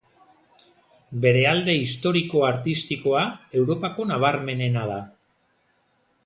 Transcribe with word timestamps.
Bere 1.25 1.43
alde 1.49 1.75
historiko-artistikoa 1.81 3.21
Europako 3.61 4.07
nabarmenena 4.15 4.89
da. 4.95 4.99